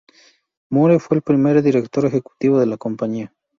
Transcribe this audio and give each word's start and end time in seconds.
Moore 0.71 0.97
fue 0.97 1.17
el 1.17 1.21
primer 1.21 1.61
Director 1.61 2.07
Ejecutivo 2.07 2.59
de 2.59 2.65
la 2.65 2.77
compañía. 2.77 3.35